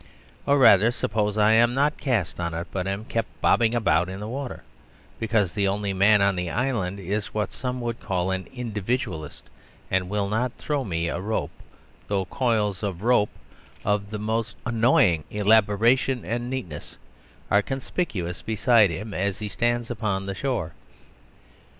[0.47, 4.19] Or rather, suppose I am not cast on it, but am kept bobbing about in
[4.19, 4.63] the water,
[5.19, 9.47] because the only man on the island is what some call an Individualist,
[9.91, 11.51] and will not throw me a rope;
[12.07, 13.29] though coils of rope
[13.85, 16.97] of the most annoying elaboration and neatness
[17.51, 20.73] are conspicuous beside him as he stands upon the shore.